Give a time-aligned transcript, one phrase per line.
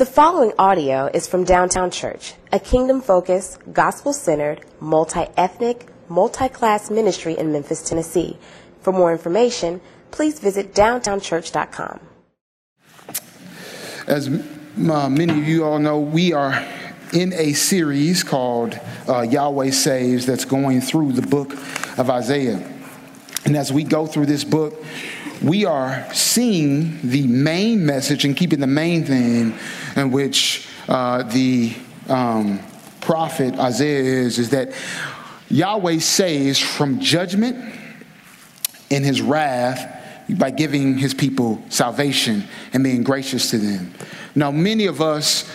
[0.00, 6.48] The following audio is from Downtown Church, a kingdom focused, gospel centered, multi ethnic, multi
[6.48, 8.38] class ministry in Memphis, Tennessee.
[8.80, 12.00] For more information, please visit downtownchurch.com.
[14.06, 16.66] As uh, many of you all know, we are
[17.12, 21.52] in a series called uh, Yahweh Saves that's going through the book
[21.98, 22.66] of Isaiah.
[23.44, 24.82] And as we go through this book,
[25.42, 29.54] we are seeing the main message and keeping the main thing
[29.96, 31.74] in which uh, the
[32.08, 32.60] um,
[33.00, 34.72] prophet Isaiah is, is that
[35.48, 37.74] Yahweh saves from judgment
[38.90, 39.96] and his wrath
[40.38, 43.92] by giving his people salvation and being gracious to them.
[44.34, 45.50] Now, many of us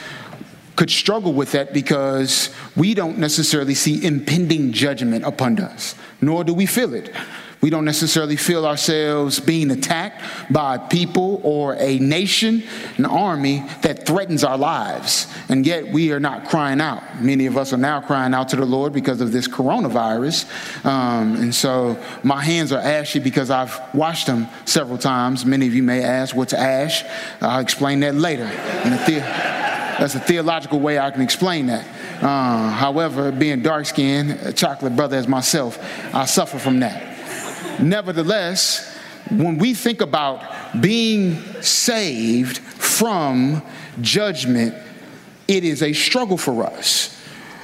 [0.76, 6.54] could struggle with that because we don't necessarily see impending judgment upon us, nor do
[6.54, 7.14] we feel it.
[7.62, 12.64] We don't necessarily feel ourselves being attacked by people or a nation,
[12.98, 15.28] an army that threatens our lives.
[15.50, 17.22] And yet we are not crying out.
[17.22, 20.46] Many of us are now crying out to the Lord because of this coronavirus.
[20.86, 25.46] Um, and so my hands are ashy because I've washed them several times.
[25.46, 27.04] Many of you may ask, what's ash?
[27.42, 28.46] I'll explain that later.
[28.46, 29.66] The-
[29.98, 31.88] that's a theological way I can explain that.
[32.22, 35.80] Uh, however, being dark skinned, a chocolate brother as myself,
[36.14, 37.15] I suffer from that.
[37.80, 38.96] Nevertheless,
[39.30, 43.62] when we think about being saved from
[44.02, 44.76] judgment,
[45.48, 47.12] it is a struggle for us.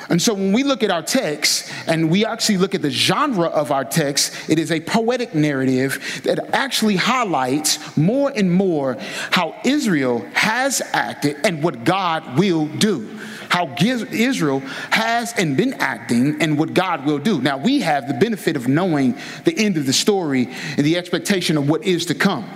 [0.10, 3.48] And so when we look at our text and we actually look at the genre
[3.48, 8.98] of our text, it is a poetic narrative that actually highlights more and more
[9.32, 13.20] how Israel has acted and what God will do
[13.52, 17.42] how Israel has and been acting and what God will do.
[17.42, 21.58] Now, we have the benefit of knowing the end of the story and the expectation
[21.58, 22.50] of what is to come.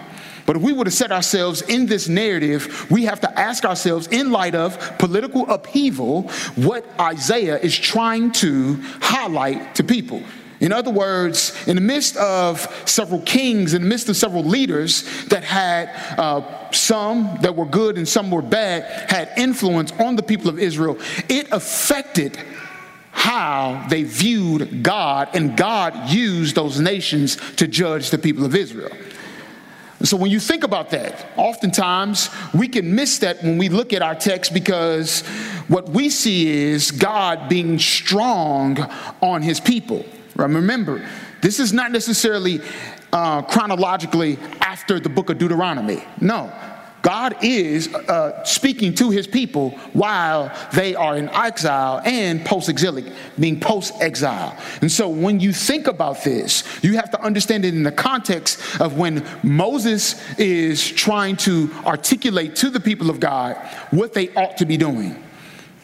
[0.45, 4.07] But if we were to set ourselves in this narrative, we have to ask ourselves,
[4.07, 10.23] in light of political upheaval, what Isaiah is trying to highlight to people.
[10.59, 15.03] In other words, in the midst of several kings, in the midst of several leaders
[15.25, 20.23] that had uh, some that were good and some were bad, had influence on the
[20.23, 20.97] people of Israel,
[21.29, 22.37] it affected
[23.11, 28.91] how they viewed God, and God used those nations to judge the people of Israel.
[30.03, 34.01] So when you think about that, oftentimes we can miss that when we look at
[34.01, 35.21] our text because
[35.67, 38.77] what we see is God being strong
[39.21, 40.05] on his people.
[40.35, 41.07] Remember,
[41.41, 42.61] this is not necessarily
[43.13, 46.03] uh, chronologically after the book of Deuteronomy.
[46.19, 46.51] No.
[47.05, 53.05] God is uh, speaking to his people while they are in exile and post exilic,
[53.39, 54.57] being post exile.
[54.81, 58.81] And so when you think about this, you have to understand it in the context
[58.81, 63.55] of when Moses is trying to articulate to the people of God
[63.91, 65.24] what they ought to be doing.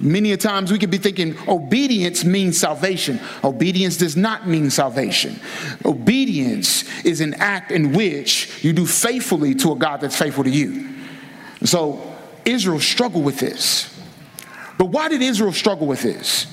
[0.02, 3.20] Many a times we could be thinking obedience means salvation.
[3.44, 5.40] Obedience does not mean salvation.
[5.86, 10.50] Obedience is an act in which you do faithfully to a God that's faithful to
[10.50, 10.90] you.
[11.64, 12.02] So
[12.46, 13.88] Israel struggled with this.
[14.80, 16.48] But why did Israel struggle with this?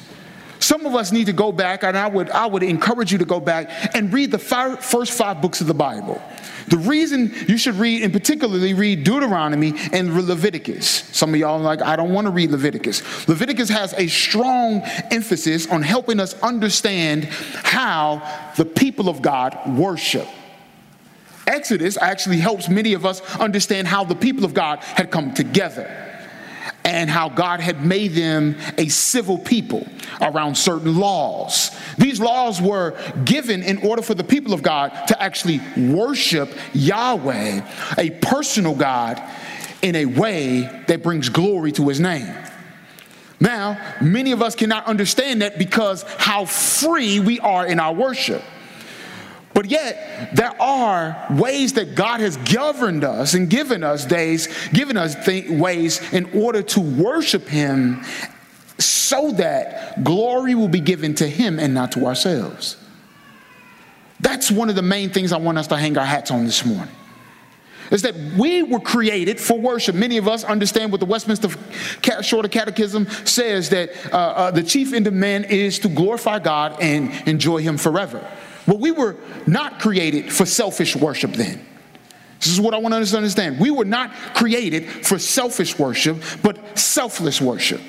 [0.60, 3.24] Some of us need to go back, and I would, I would encourage you to
[3.24, 6.20] go back and read the first five books of the Bible.
[6.68, 10.86] The reason you should read, and particularly read Deuteronomy and Leviticus.
[10.88, 13.28] Some of y'all like, I don't want to read Leviticus.
[13.28, 18.22] Leviticus has a strong emphasis on helping us understand how
[18.56, 20.28] the people of God worship.
[21.46, 26.07] Exodus actually helps many of us understand how the people of God had come together
[26.88, 29.86] and how God had made them a civil people
[30.22, 31.70] around certain laws.
[31.98, 37.60] These laws were given in order for the people of God to actually worship Yahweh,
[37.98, 39.22] a personal God,
[39.82, 42.34] in a way that brings glory to his name.
[43.38, 48.42] Now, many of us cannot understand that because how free we are in our worship.
[49.58, 54.96] But yet, there are ways that God has governed us and given us days, given
[54.96, 58.04] us th- ways in order to worship Him
[58.78, 62.76] so that glory will be given to Him and not to ourselves.
[64.20, 66.64] That's one of the main things I want us to hang our hats on this
[66.64, 66.94] morning.
[67.90, 69.96] Is that we were created for worship.
[69.96, 71.48] Many of us understand what the Westminster
[72.22, 76.76] Shorter Catechism says that uh, uh, the chief end of man is to glorify God
[76.80, 78.24] and enjoy Him forever.
[78.68, 79.16] Well, we were
[79.46, 81.64] not created for selfish worship then.
[82.38, 83.58] This is what I want us to understand.
[83.58, 87.80] We were not created for selfish worship, but selfless worship.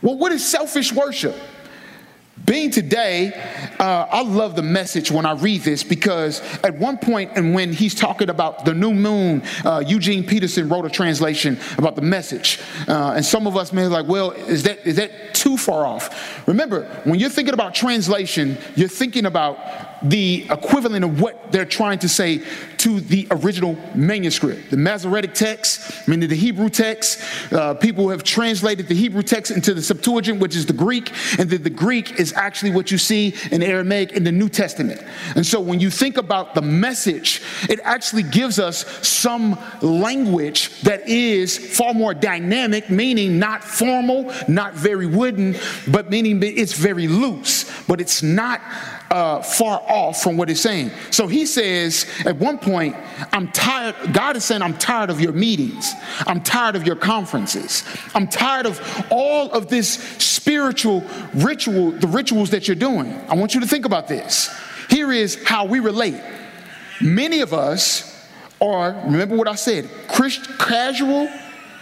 [0.00, 1.36] Well, what is selfish worship?
[2.44, 3.32] Being today,
[3.78, 7.72] uh, I love the message when I read this because at one point, and when
[7.72, 12.58] he's talking about the new moon, uh, Eugene Peterson wrote a translation about the message,
[12.88, 15.86] uh, and some of us may be like, "Well, is that is that too far
[15.86, 19.58] off?" Remember, when you're thinking about translation, you're thinking about
[20.02, 22.42] the equivalent of what they're trying to say
[22.82, 24.70] to the original manuscript.
[24.70, 29.72] The Masoretic text, meaning the Hebrew text, uh, people have translated the Hebrew text into
[29.72, 33.36] the Septuagint, which is the Greek, and the, the Greek is actually what you see
[33.52, 35.00] in Aramaic in the New Testament.
[35.36, 37.40] And so when you think about the message,
[37.70, 44.74] it actually gives us some language that is far more dynamic, meaning not formal, not
[44.74, 45.54] very wooden,
[45.86, 48.60] but meaning it's very loose, but it's not
[49.12, 50.90] uh, far off from what it's saying.
[51.10, 52.71] So he says at one point,
[53.32, 53.94] I'm tired.
[54.12, 55.92] God is saying, I'm tired of your meetings.
[56.26, 57.84] I'm tired of your conferences.
[58.14, 58.80] I'm tired of
[59.10, 61.04] all of this spiritual
[61.34, 63.12] ritual, the rituals that you're doing.
[63.28, 64.50] I want you to think about this.
[64.88, 66.20] Here is how we relate.
[67.00, 68.28] Many of us
[68.60, 71.28] are, remember what I said, Christ, casual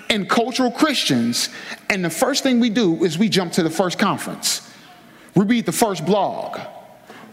[0.09, 1.49] and cultural Christians.
[1.89, 4.69] And the first thing we do is we jump to the first conference.
[5.35, 6.59] We read the first blog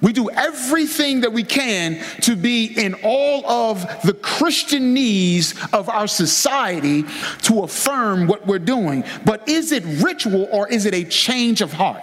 [0.01, 5.89] we do everything that we can to be in all of the Christian needs of
[5.89, 7.03] our society
[7.43, 9.03] to affirm what we're doing.
[9.25, 12.01] But is it ritual or is it a change of heart?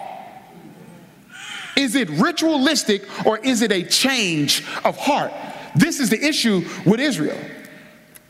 [1.75, 5.33] Is it ritualistic or is it a change of heart?
[5.75, 7.37] This is the issue with Israel.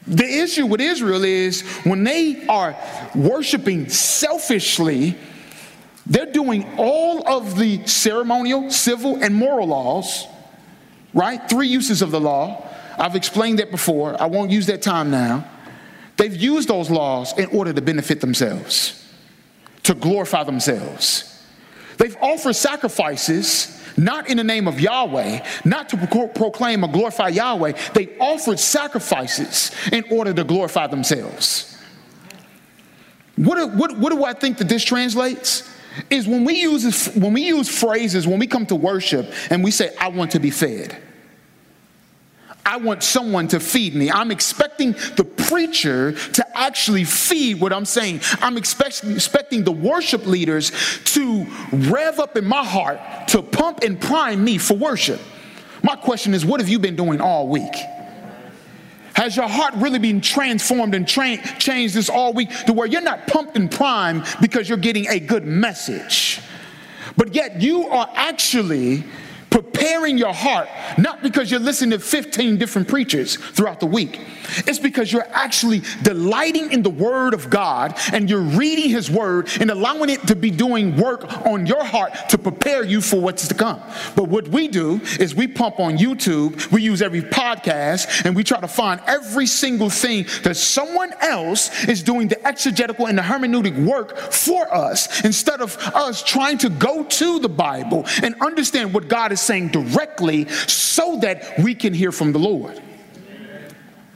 [0.08, 2.76] The issue with Israel is when they are
[3.16, 5.18] worshiping selfishly,
[6.06, 10.28] they're doing all of the ceremonial, civil, and moral laws,
[11.14, 11.48] right?
[11.50, 12.64] Three uses of the law.
[12.98, 14.22] I've explained that before.
[14.22, 15.50] I won't use that time now.
[16.18, 19.04] They've used those laws in order to benefit themselves,
[19.84, 21.44] to glorify themselves.
[21.98, 27.30] They've offered sacrifices not in the name of Yahweh, not to pro- proclaim or glorify
[27.30, 27.74] Yahweh.
[27.94, 31.78] They've offered sacrifices in order to glorify themselves.
[33.38, 35.70] What, what, what do I think that this translates?
[36.10, 39.72] Is when we use when we use phrases when we come to worship and we
[39.72, 41.02] say I want to be fed.
[42.68, 44.10] I want someone to feed me.
[44.10, 48.22] I'm expecting the preacher to actually feed what I'm saying.
[48.42, 50.72] I'm expect, expecting the worship leaders
[51.14, 53.00] to rev up in my heart
[53.30, 55.22] to pump and prime me for worship.
[55.84, 57.76] My question is, what have you been doing all week?
[59.16, 63.00] Has your heart really been transformed and tra- changed this all week to where you're
[63.00, 66.42] not pumped and primed because you're getting a good message?
[67.16, 69.06] But yet you are actually
[69.56, 70.68] preparing your heart,
[70.98, 74.20] not because you're listening to 15 different preachers throughout the week.
[74.68, 79.48] It's because you're actually delighting in the Word of God and you're reading His Word
[79.62, 83.48] and allowing it to be doing work on your heart to prepare you for what's
[83.48, 83.82] to come.
[84.18, 88.44] But what we do is we pump on YouTube, we use every podcast, and we
[88.44, 93.22] try to find every single thing that someone else is doing the exegetical and the
[93.22, 98.94] hermeneutic work for us instead of us trying to go to the Bible and understand
[98.94, 102.82] what God is saying directly so that we can hear from the Lord.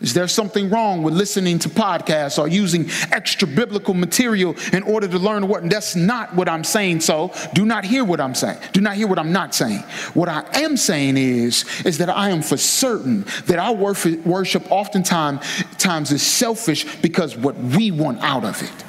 [0.01, 5.09] Is there something wrong with listening to podcasts or using extra biblical material in order
[5.09, 5.69] to learn what?
[5.69, 7.01] That's not what I'm saying.
[7.01, 8.59] So do not hear what I'm saying.
[8.71, 9.79] Do not hear what I'm not saying.
[10.13, 15.45] What I am saying is, is that I am for certain that our worship oftentimes
[15.77, 18.85] times is selfish because what we want out of it.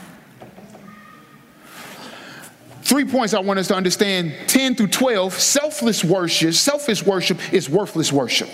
[2.91, 7.71] Three points I want us to understand 10 through 12 selfless worship, selfish worship is
[7.71, 8.49] worthless worship.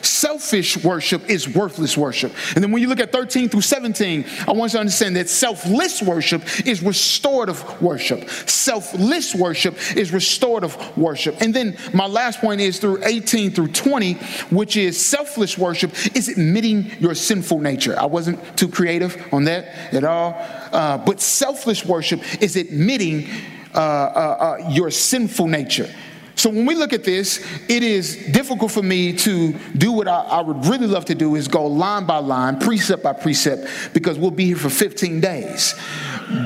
[0.00, 2.32] Selfish worship is worthless worship.
[2.54, 5.28] And then when you look at 13 through 17, I want you to understand that
[5.28, 8.30] selfless worship is restorative worship.
[8.30, 11.42] Selfless worship is restorative worship.
[11.42, 14.14] And then my last point is through 18 through 20,
[14.48, 17.94] which is selfless worship is admitting your sinful nature.
[18.00, 20.34] I wasn't too creative on that at all.
[20.72, 23.28] Uh, but selfless worship is admitting
[23.74, 25.88] uh, uh, uh, your sinful nature.
[26.34, 30.22] So when we look at this, it is difficult for me to do what I,
[30.22, 34.18] I, would really love to do is go line by line, precept by precept, because
[34.18, 35.74] we'll be here for 15 days.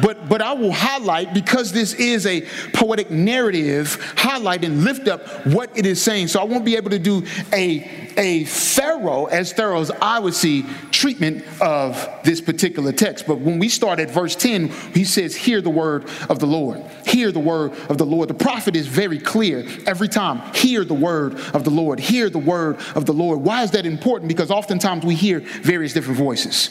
[0.03, 2.43] But but I will highlight because this is a
[2.73, 6.29] poetic narrative, highlight and lift up what it is saying.
[6.29, 10.35] So I won't be able to do a a thorough, as thorough as I would
[10.35, 13.27] see, treatment of this particular text.
[13.27, 16.83] But when we start at verse 10, he says, Hear the word of the Lord.
[17.07, 18.29] Hear the word of the Lord.
[18.29, 20.41] The prophet is very clear every time.
[20.55, 22.01] Hear the word of the Lord.
[22.01, 23.41] Hear the word of the Lord.
[23.41, 24.29] Why is that important?
[24.29, 26.71] Because oftentimes we hear various different voices.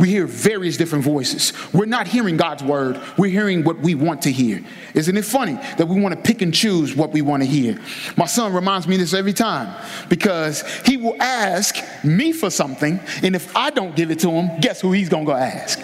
[0.00, 1.52] We hear various different voices.
[1.74, 4.64] We're not hearing God's word, we're hearing what we want to hear.
[4.94, 7.78] Isn't it funny that we want to pick and choose what we want to hear?
[8.16, 9.76] My son reminds me this every time
[10.08, 14.58] because he will ask me for something, and if I don't give it to him,
[14.60, 15.78] guess who he's going to go ask?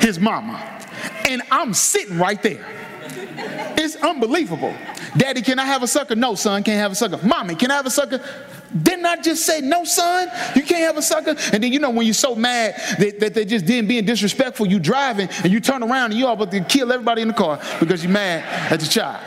[0.00, 0.58] His mama.
[1.28, 2.64] And I'm sitting right there.
[3.76, 4.74] It's unbelievable.
[5.18, 6.14] Daddy, can I have a sucker?
[6.14, 7.18] No, son, can't have a sucker.
[7.26, 8.24] Mommy, can I have a sucker?
[8.82, 11.34] Didn't I just say, no, son, you can't have a sucker?
[11.52, 14.66] And then, you know, when you're so mad that, that they just didn't being disrespectful,
[14.66, 17.34] you driving and you turn around and you all about to kill everybody in the
[17.34, 19.20] car because you're mad at the child.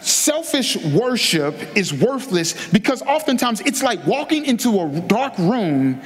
[0.00, 6.00] Selfish worship is worthless because oftentimes it's like walking into a dark room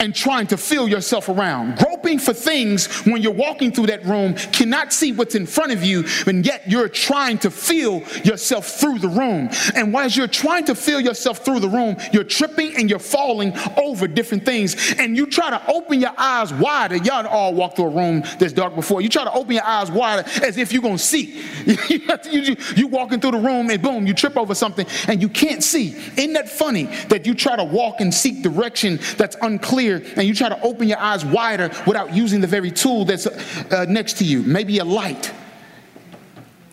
[0.00, 1.78] and trying to feel yourself around.
[1.78, 5.82] Groping for things when you're walking through that room, cannot see what's in front of
[5.82, 9.50] you, and yet you're trying to feel yourself through the room.
[9.74, 13.52] And as you're trying to feel yourself through the room, you're tripping and you're falling
[13.76, 14.94] over different things.
[14.98, 16.96] And you try to open your eyes wider.
[16.96, 19.00] Y'all all walk through a room that's dark before.
[19.00, 21.42] You try to open your eyes wider as if you're going to see.
[21.66, 25.62] you, you walking through the room and boom, you trip over something and you can't
[25.62, 25.96] see.
[26.16, 29.87] Isn't that funny that you try to walk and seek direction that's unclear?
[29.96, 33.86] And you try to open your eyes wider without using the very tool that's uh,
[33.88, 35.32] next to you, maybe a light.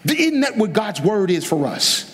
[0.05, 2.11] Isn't that what God's word is for us?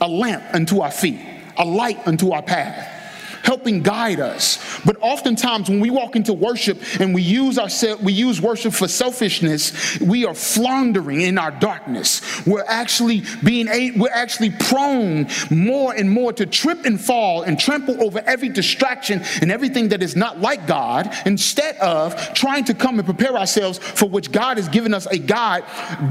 [0.00, 1.20] A lamp unto our feet,
[1.56, 2.99] a light unto our path
[3.42, 4.80] helping guide us.
[4.84, 7.68] But oftentimes when we walk into worship and we use our
[8.02, 12.46] we use worship for selfishness, we are floundering in our darkness.
[12.46, 17.58] We're actually being a, we're actually prone more and more to trip and fall and
[17.58, 22.74] trample over every distraction and everything that is not like God instead of trying to
[22.74, 25.64] come and prepare ourselves for which God has given us a guide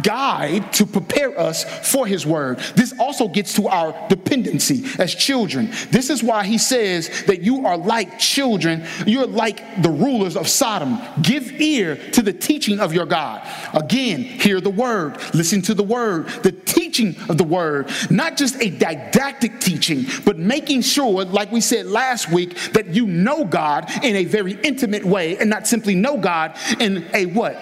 [0.04, 2.60] guide to prepare us for his word.
[2.76, 5.72] This also gets to our dependency as children.
[5.92, 8.86] This is why he says that you are like children.
[9.06, 11.00] You're like the rulers of Sodom.
[11.22, 13.48] Give ear to the teaching of your God.
[13.74, 18.62] Again, hear the word, listen to the word, the teaching of the word, not just
[18.62, 23.90] a didactic teaching, but making sure, like we said last week, that you know God
[24.04, 27.56] in a very intimate way and not simply know God in a what?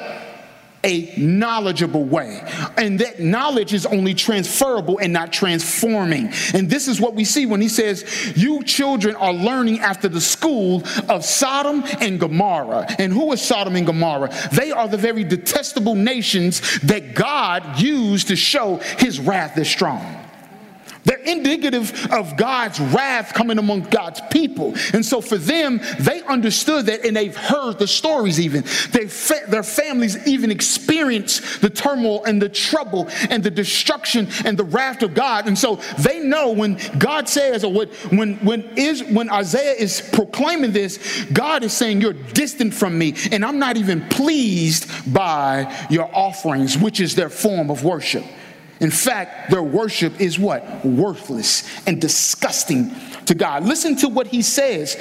[0.84, 2.42] A knowledgeable way.
[2.78, 6.32] And that knowledge is only transferable and not transforming.
[6.54, 10.22] And this is what we see when he says, You children are learning after the
[10.22, 12.86] school of Sodom and Gomorrah.
[13.00, 14.32] And who is Sodom and Gomorrah?
[14.52, 20.27] They are the very detestable nations that God used to show his wrath is strong.
[21.28, 24.74] Indicative of God's wrath coming among God's people.
[24.94, 28.64] And so for them, they understood that and they've heard the stories even.
[28.92, 29.06] They
[29.48, 35.04] their families even experienced the turmoil and the trouble and the destruction and the wrath
[35.04, 35.48] of God.
[35.48, 40.72] And so they know when God says or when when is when Isaiah is proclaiming
[40.72, 46.10] this, God is saying you're distant from me and I'm not even pleased by your
[46.14, 48.24] offerings, which is their form of worship.
[48.80, 50.86] In fact, their worship is what?
[50.86, 52.92] Worthless and disgusting
[53.26, 53.66] to God.
[53.66, 54.96] Listen to what he says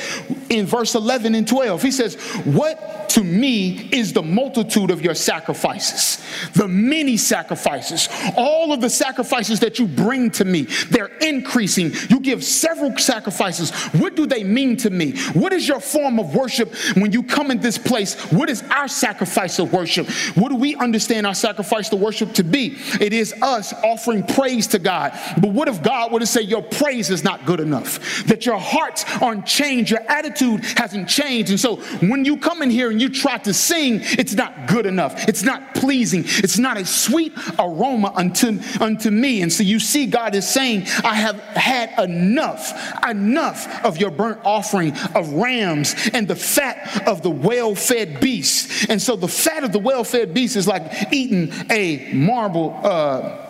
[0.48, 1.82] in verse 11 and 12.
[1.82, 8.72] He says, What to me is the multitude of your sacrifices, the many sacrifices, all
[8.72, 11.92] of the sacrifices that you bring to me, they're increasing.
[12.10, 13.70] You give several sacrifices.
[13.94, 15.16] What do they mean to me?
[15.32, 18.20] What is your form of worship when you come in this place?
[18.32, 20.08] What is our sacrifice of worship?
[20.36, 22.76] What do we understand our sacrifice to worship to be?
[23.00, 25.18] It is us offering praise to God.
[25.40, 27.96] But what if God were to say, Your praise is not good enough?
[28.26, 31.50] that your hearts aren't changed, your attitude hasn't changed.
[31.50, 34.86] And so when you come in here and you try to sing, it's not good
[34.86, 35.28] enough.
[35.28, 36.24] It's not pleasing.
[36.26, 39.42] It's not a sweet aroma unto, unto me.
[39.42, 42.72] And so you see, God is saying, I have had enough,
[43.08, 48.88] enough of your burnt offering of rams and the fat of the well fed beast.
[48.90, 52.78] And so the fat of the well fed beast is like eating a marble.
[52.82, 53.42] Uh,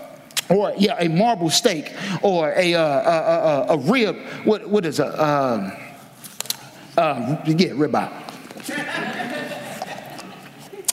[0.49, 4.17] or yeah, a marble steak, or a uh, a, a, a, rib.
[4.45, 5.73] What what is a um,
[6.97, 8.23] uh, yeah ribeye?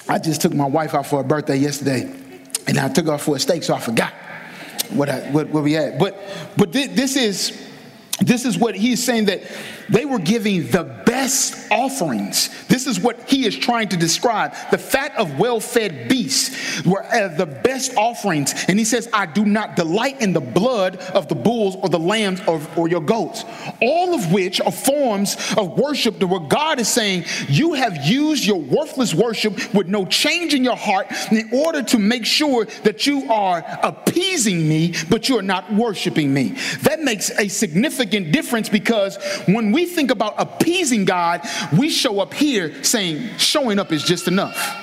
[0.09, 2.11] I just took my wife out for her birthday yesterday,
[2.67, 4.13] and I took her for a steak, so I forgot
[4.89, 5.99] what I what, we had.
[5.99, 6.19] But
[6.57, 7.67] but this is
[8.19, 9.41] this is what he's saying that
[9.89, 12.49] they were giving the best offerings.
[12.67, 14.53] This is what he is trying to describe.
[14.71, 18.53] The fat of well fed beasts were uh, the best offerings.
[18.67, 21.99] And he says, I do not delight in the blood of the bulls or the
[21.99, 23.43] lambs or, or your goats.
[23.81, 28.45] All of which are forms of worship to where God is saying, You have used
[28.45, 33.05] your worthless worship with no change in your heart in order to make sure that
[33.05, 36.55] you are appeasing me, but you are not worshiping me.
[36.81, 41.41] That makes a significant difference because when we think about appeasing God,
[41.77, 44.79] we show up here saying showing up is just enough.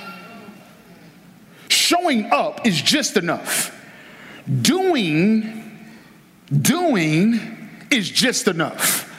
[1.68, 3.76] Showing up is just enough.
[4.62, 5.78] Doing,
[6.50, 7.40] doing
[7.90, 9.09] is just enough.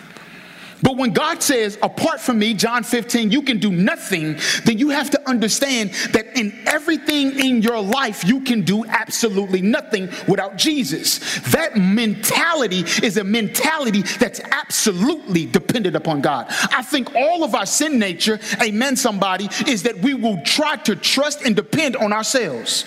[0.81, 4.89] But when God says, apart from me, John 15, you can do nothing, then you
[4.89, 10.57] have to understand that in everything in your life, you can do absolutely nothing without
[10.57, 11.19] Jesus.
[11.51, 16.47] That mentality is a mentality that's absolutely dependent upon God.
[16.49, 20.95] I think all of our sin nature, amen, somebody, is that we will try to
[20.95, 22.85] trust and depend on ourselves.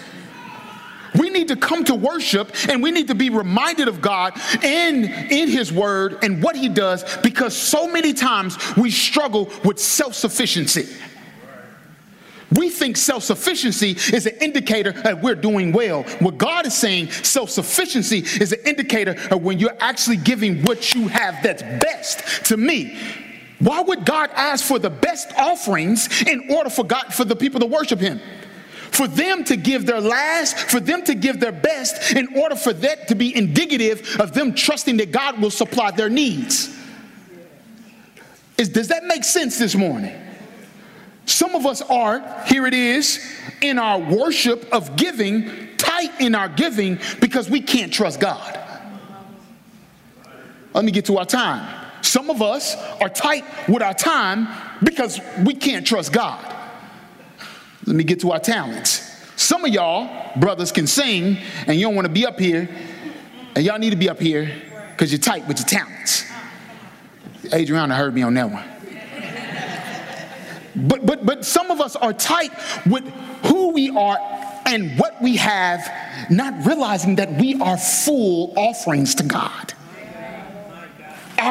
[1.19, 5.05] We need to come to worship and we need to be reminded of God in,
[5.05, 10.15] in His Word and what He does because so many times we struggle with self
[10.15, 10.89] sufficiency.
[12.53, 16.03] We think self sufficiency is an indicator that we're doing well.
[16.21, 20.95] What God is saying, self sufficiency is an indicator of when you're actually giving what
[20.95, 22.99] you have that's best to me.
[23.59, 27.61] Why would God ask for the best offerings in order for God for the people
[27.61, 28.21] to worship Him?
[28.95, 32.73] For them to give their last, for them to give their best, in order for
[32.73, 36.75] that to be indicative of them trusting that God will supply their needs.
[38.57, 40.15] Is, does that make sense this morning?
[41.27, 43.19] Some of us are, here it is,
[43.61, 48.61] in our worship of giving, tight in our giving because we can't trust God.
[50.73, 51.83] Let me get to our time.
[52.03, 54.47] Some of us are tight with our time
[54.85, 56.55] because we can't trust God.
[57.87, 59.11] Let me get to our talents.
[59.37, 62.69] Some of y'all brothers can sing and you don't want to be up here,
[63.55, 64.51] and y'all need to be up here
[64.91, 66.25] because you're tight with your talents.
[67.53, 68.65] Adriana heard me on that one.
[70.77, 72.51] But but but some of us are tight
[72.87, 73.05] with
[73.47, 74.19] who we are
[74.67, 75.81] and what we have,
[76.31, 79.74] not realizing that we are full offerings to God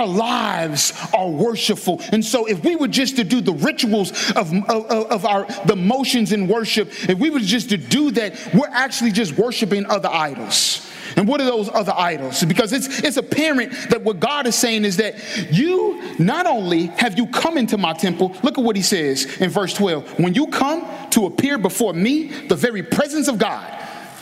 [0.03, 2.01] our lives are worshipful.
[2.12, 5.75] And so if we were just to do the rituals of, of, of, our the
[5.75, 10.10] motions in worship, if we were just to do that, we're actually just worshiping other
[10.10, 10.89] idols.
[11.15, 12.43] And what are those other idols?
[12.43, 15.15] Because it's, it's apparent that what God is saying is that
[15.51, 19.50] you not only have you come into my temple, look at what he says in
[19.50, 20.19] verse 12.
[20.19, 23.69] When you come to appear before me, the very presence of God,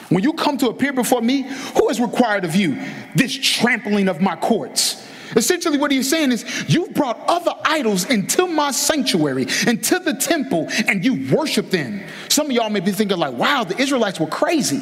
[0.09, 1.43] when you come to appear before me,
[1.77, 2.83] who is required of you?
[3.15, 8.47] This trampling of my courts Essentially, what he's saying is, you've brought other idols into
[8.47, 12.01] my sanctuary, into the temple, and you worship them.
[12.29, 14.81] Some of y'all may be thinking, like, wow, the Israelites were crazy.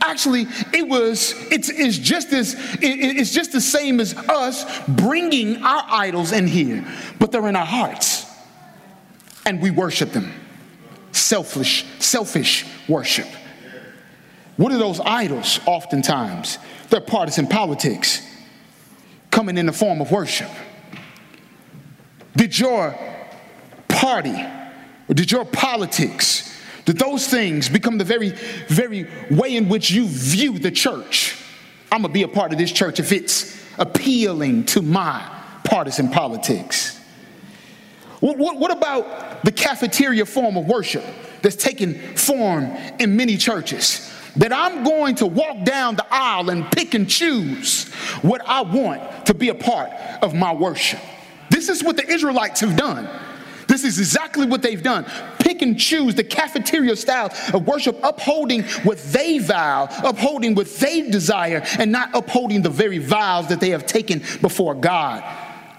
[0.00, 5.62] Actually, it was, it's, it's just as, it, it's just the same as us bringing
[5.62, 6.84] our idols in here,
[7.18, 8.26] but they're in our hearts.
[9.44, 10.32] And we worship them.
[11.12, 13.28] Selfish, selfish worship.
[14.56, 16.58] What are those idols oftentimes?
[16.88, 18.26] They're partisan politics
[19.32, 20.50] coming in the form of worship?
[22.36, 22.96] Did your
[23.88, 24.40] party
[25.08, 28.30] or did your politics, did those things become the very,
[28.68, 31.36] very way in which you view the church?
[31.90, 35.28] I'm gonna be a part of this church if it's appealing to my
[35.64, 37.00] partisan politics.
[38.20, 41.04] What, what, what about the cafeteria form of worship
[41.42, 42.64] that's taken form
[43.00, 44.08] in many churches?
[44.36, 47.92] That I'm going to walk down the aisle and pick and choose
[48.22, 49.90] what I want to be a part
[50.22, 51.00] of my worship.
[51.50, 53.08] This is what the Israelites have done.
[53.68, 55.06] This is exactly what they've done.
[55.38, 61.08] Pick and choose the cafeteria style of worship, upholding what they vow, upholding what they
[61.10, 65.22] desire, and not upholding the very vows that they have taken before God,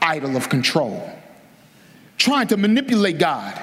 [0.01, 1.07] idol of control.
[2.17, 3.61] Trying to manipulate God,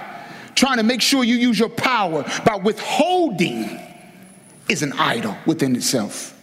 [0.55, 3.81] trying to make sure you use your power by withholding
[4.70, 6.37] is an idol within itself.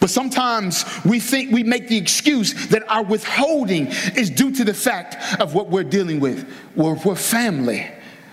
[0.00, 4.74] But sometimes we think we make the excuse that our withholding is due to the
[4.74, 6.50] fact of what we're dealing with.
[6.74, 7.86] Well, we're family.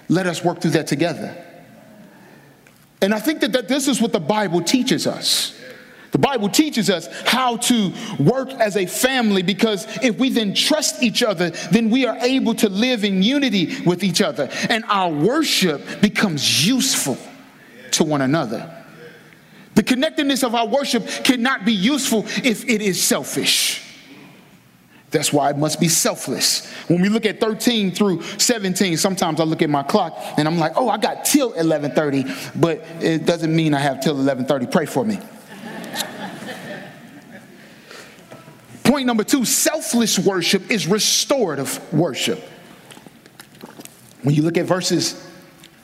[0.07, 1.43] Let us work through that together.
[3.01, 5.53] And I think that, that this is what the Bible teaches us.
[6.11, 11.03] The Bible teaches us how to work as a family because if we then trust
[11.03, 14.49] each other, then we are able to live in unity with each other.
[14.69, 17.17] And our worship becomes useful
[17.97, 18.73] to one another.
[19.75, 23.83] The connectedness of our worship cannot be useful if it is selfish.
[25.11, 26.69] That's why it must be selfless.
[26.87, 30.57] When we look at 13 through 17, sometimes I look at my clock and I'm
[30.57, 34.65] like, "Oh, I got till 11:30," but it doesn't mean I have till 11:30.
[34.65, 35.19] Pray for me.
[38.83, 42.41] Point number 2, selfless worship is restorative worship.
[44.23, 45.13] When you look at verses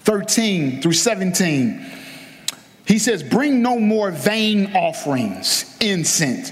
[0.04, 1.86] 13 through 17,
[2.86, 6.52] he says, Bring no more vain offerings, incense,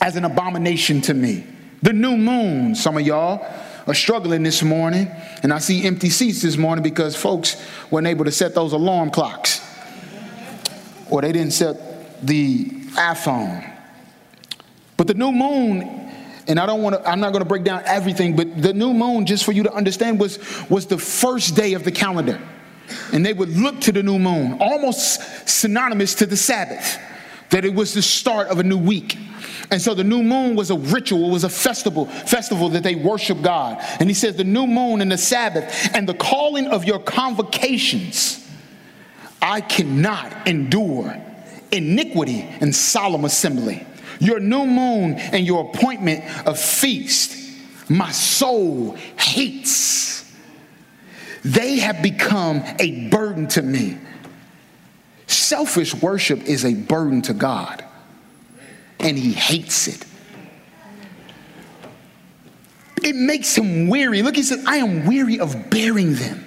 [0.00, 1.44] as an abomination to me.
[1.82, 3.46] The new moon, some of y'all,
[3.86, 5.08] are struggling this morning,
[5.42, 9.10] and I see empty seats this morning because folks weren't able to set those alarm
[9.10, 9.60] clocks,
[11.10, 13.72] or they didn't set the iPhone.
[14.96, 15.82] But the new moon,
[16.48, 18.92] and I don't want to, I'm not going to break down everything, but the new
[18.92, 20.38] moon, just for you to understand, was,
[20.70, 22.40] was the first day of the calendar.
[23.12, 26.98] And they would look to the new moon, almost synonymous to the Sabbath,
[27.50, 29.18] that it was the start of a new week.
[29.70, 32.94] And so the new moon was a ritual, it was a festival, festival that they
[32.94, 33.78] worship God.
[33.98, 38.46] And he says the new moon and the Sabbath and the calling of your convocations,
[39.42, 41.20] I cannot endure
[41.72, 43.86] iniquity and solemn assembly.
[44.20, 47.36] Your new moon and your appointment of feast,
[47.88, 50.25] my soul hates.
[51.46, 53.96] They have become a burden to me.
[55.28, 57.84] Selfish worship is a burden to God
[58.98, 60.04] and he hates it.
[63.00, 64.22] It makes him weary.
[64.22, 66.44] Look, he said, I am weary of bearing them.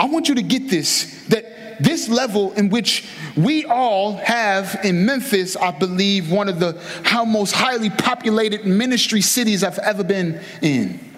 [0.00, 5.06] I want you to get this that this level in which we all have in
[5.06, 10.40] Memphis, I believe, one of the how most highly populated ministry cities I've ever been
[10.60, 11.11] in.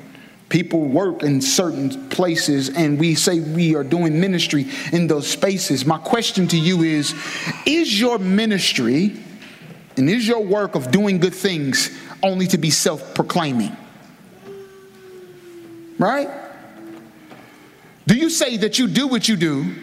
[0.49, 5.85] People work in certain places, and we say we are doing ministry in those spaces.
[5.87, 7.15] My question to you is
[7.67, 9.17] Is your ministry
[9.97, 11.91] and is your work of doing good things
[12.23, 13.75] only to be self proclaiming?
[15.99, 16.29] Right?
[18.07, 19.75] Do you say that you do what you do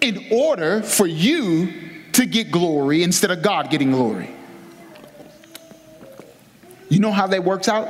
[0.00, 1.72] in order for you
[2.12, 4.30] to get glory instead of God getting glory?
[6.88, 7.88] You know how that works out?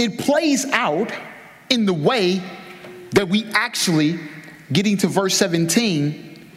[0.00, 1.12] It plays out
[1.68, 2.42] in the way
[3.10, 4.18] that we actually,
[4.72, 6.50] getting to verse 17,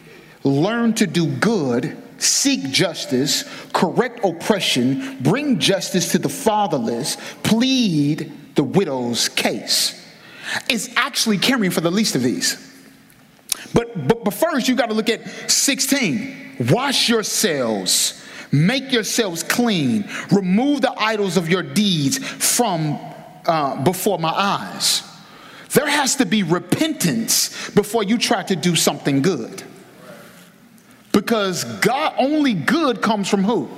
[0.44, 8.64] learn to do good, seek justice, correct oppression, bring justice to the fatherless, plead the
[8.64, 10.02] widow's case.
[10.70, 12.56] It's actually caring for the least of these.
[13.74, 16.56] But, but, but first, you got to look at 16.
[16.70, 22.98] Wash yourselves, make yourselves clean, remove the idols of your deeds from
[23.46, 25.02] uh, before my eyes.
[25.70, 29.62] There has to be repentance before you try to do something good.
[31.12, 33.68] Because God, only good comes from who?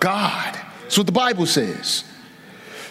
[0.00, 0.58] God.
[0.82, 2.04] That's what the Bible says.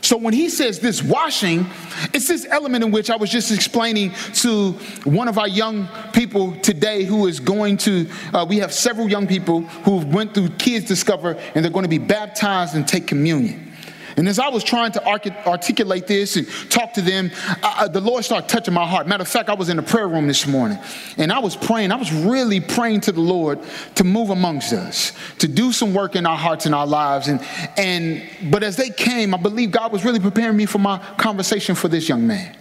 [0.03, 1.65] So when he says this washing,
[2.13, 4.73] it's this element in which I was just explaining to
[5.05, 9.27] one of our young people today who is going to, uh, we have several young
[9.27, 13.72] people who went through Kids Discover and they're going to be baptized and take communion.
[14.17, 17.31] And as I was trying to articulate this and talk to them,
[17.63, 19.07] I, the Lord started touching my heart.
[19.07, 20.77] Matter of fact, I was in the prayer room this morning
[21.17, 21.91] and I was praying.
[21.91, 23.59] I was really praying to the Lord
[23.95, 27.27] to move amongst us, to do some work in our hearts and our lives.
[27.27, 27.41] And,
[27.77, 31.75] and, but as they came, I believe God was really preparing me for my conversation
[31.75, 32.55] for this young man.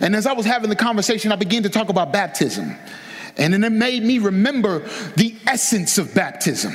[0.00, 2.76] And as I was having the conversation, I began to talk about baptism.
[3.36, 4.80] And then it made me remember
[5.16, 6.74] the essence of baptism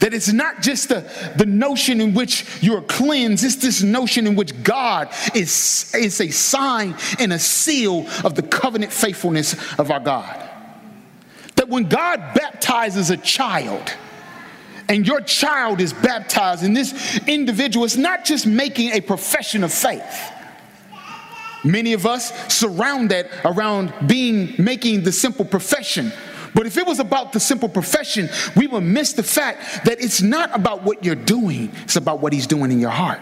[0.00, 4.34] that it's not just the, the notion in which you're cleansed, it's this notion in
[4.34, 10.00] which God is, is a sign and a seal of the covenant faithfulness of our
[10.00, 10.48] God.
[11.56, 13.94] That when God baptizes a child,
[14.88, 19.72] and your child is baptized, and this individual is not just making a profession of
[19.72, 20.32] faith.
[21.62, 26.10] Many of us surround that around being making the simple profession
[26.54, 30.22] but if it was about the simple profession, we would miss the fact that it's
[30.22, 33.20] not about what you're doing, it's about what He's doing in your heart.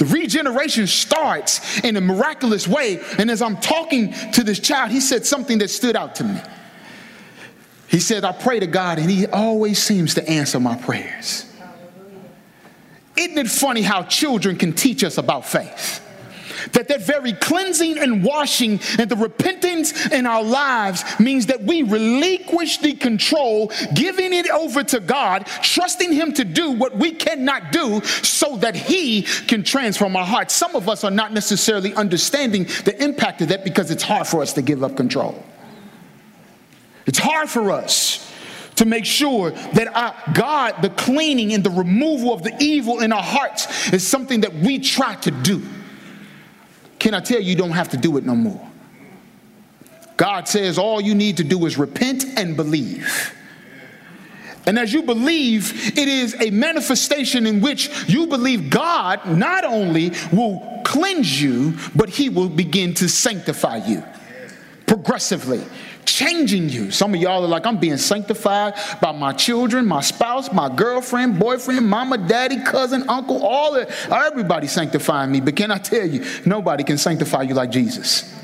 [0.00, 3.00] The regeneration starts in a miraculous way.
[3.18, 6.40] And as I'm talking to this child, he said something that stood out to me.
[7.86, 11.44] He said, I pray to God, and He always seems to answer my prayers.
[13.14, 16.00] Isn't it funny how children can teach us about faith?
[16.72, 21.82] That that very cleansing and washing and the repentance in our lives means that we
[21.82, 27.72] relinquish the control, giving it over to God, trusting Him to do what we cannot
[27.72, 30.54] do so that He can transform our hearts.
[30.54, 34.42] Some of us are not necessarily understanding the impact of that because it's hard for
[34.42, 35.42] us to give up control.
[37.06, 38.30] It's hard for us
[38.76, 43.12] to make sure that our God, the cleaning and the removal of the evil in
[43.12, 45.62] our hearts, is something that we try to do.
[47.00, 48.70] Can I tell you, you don't have to do it no more?
[50.16, 53.34] God says all you need to do is repent and believe.
[54.66, 60.12] And as you believe, it is a manifestation in which you believe God not only
[60.30, 64.04] will cleanse you, but he will begin to sanctify you.
[64.86, 65.62] progressively,
[66.12, 66.90] changing you.
[66.90, 71.38] Some of y'all are like, I'm being sanctified by my children, my spouse, my girlfriend,
[71.38, 75.40] boyfriend, mama, daddy, cousin, uncle, all of, everybody sanctifying me.
[75.40, 78.36] But can I tell you, nobody can sanctify you like Jesus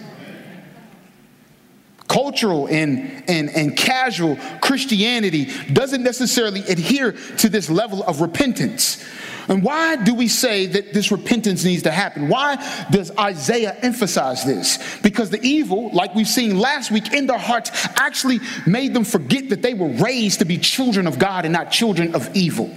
[2.09, 9.05] cultural and, and, and casual Christianity doesn't necessarily adhere to this level of repentance.
[9.49, 12.29] And why do we say that this repentance needs to happen?
[12.29, 12.57] Why
[12.91, 14.79] does Isaiah emphasize this?
[15.03, 19.51] Because the evil, like we've seen last week, in their hearts actually made them forget
[19.51, 22.75] that they were raised to be children of God and not children of evil.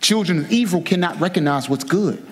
[0.00, 2.24] Children of evil cannot recognize what's good.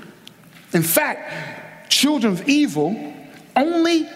[0.72, 3.14] In fact, children of evil
[3.56, 4.08] only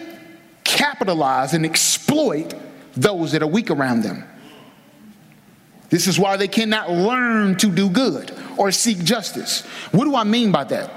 [0.63, 2.53] capitalize and exploit
[2.93, 4.23] those that are weak around them.
[5.91, 9.61] This is why they cannot learn to do good or seek justice.
[9.91, 10.91] What do I mean by that?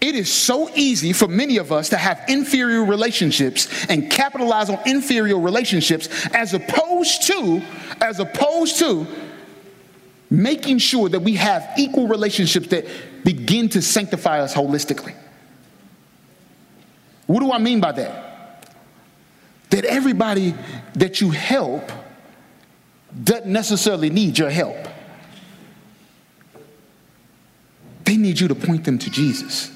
[0.00, 4.78] It is so easy for many of us to have inferior relationships and capitalize on
[4.86, 7.62] inferior relationships as opposed to
[8.00, 9.06] as opposed to
[10.30, 12.86] making sure that we have equal relationships that
[13.22, 15.14] begin to sanctify us holistically.
[17.26, 18.32] What do I mean by that?
[19.72, 20.54] that everybody
[20.94, 21.90] that you help
[23.24, 24.76] doesn't necessarily need your help.
[28.04, 29.70] They need you to point them to Jesus.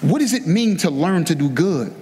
[0.00, 1.94] What does it mean to learn to do good?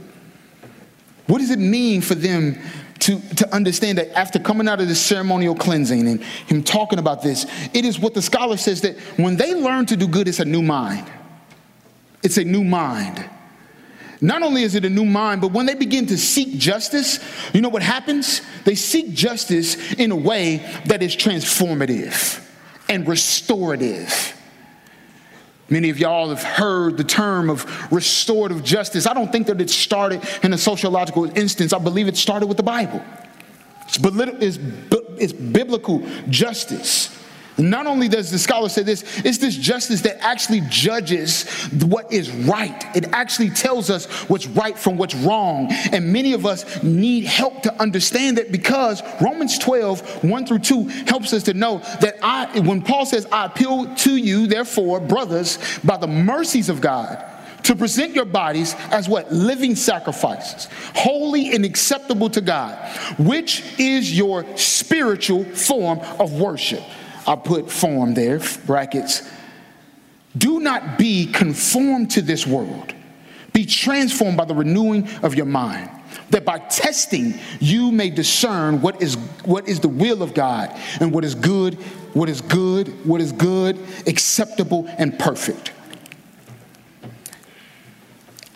[1.27, 2.59] What does it mean for them
[3.01, 7.23] to, to understand that after coming out of this ceremonial cleansing and him talking about
[7.23, 10.41] this, it is what the scholar says that when they learn to do good, it's
[10.41, 11.07] a new mind.
[12.23, 13.29] It's a new mind.
[14.21, 17.21] Not only is it a new mind, but when they begin to seek justice,
[17.55, 18.43] you know what happens?
[18.65, 22.45] They seek justice in a way that is transformative
[22.89, 24.35] and restorative.
[25.71, 29.07] Many of y'all have heard the term of restorative justice.
[29.07, 31.73] I don't think that it started in a sociological instance.
[31.73, 33.05] I believe it started with the Bible.
[33.83, 34.59] It's, it's,
[35.19, 37.15] it's biblical justice.
[37.59, 42.31] Not only does the scholar say this, it's this justice that actually judges what is
[42.31, 42.85] right.
[42.97, 45.69] It actually tells us what's right from what's wrong.
[45.93, 50.85] And many of us need help to understand that because Romans 12, 1 through 2
[51.07, 55.59] helps us to know that I, when Paul says, I appeal to you, therefore, brothers,
[55.83, 57.25] by the mercies of God,
[57.65, 59.33] to present your bodies as what?
[59.33, 62.79] Living sacrifices, holy and acceptable to God,
[63.19, 66.83] which is your spiritual form of worship.
[67.29, 69.23] I put form there, brackets.
[70.37, 72.95] Do not be conformed to this world.
[73.53, 75.91] Be transformed by the renewing of your mind,
[76.31, 81.13] that by testing you may discern what is what is the will of God and
[81.13, 81.75] what is good,
[82.15, 85.73] what is good, what is good, acceptable, and perfect.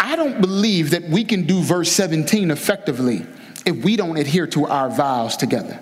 [0.00, 3.26] I don't believe that we can do verse 17 effectively
[3.66, 5.78] if we don't adhere to our vows together.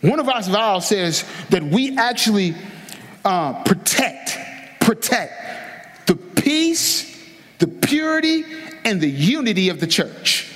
[0.00, 2.54] One of our vows says that we actually
[3.24, 4.38] uh, protect,
[4.80, 7.06] protect the peace,
[7.58, 8.44] the purity,
[8.84, 10.50] and the unity of the church.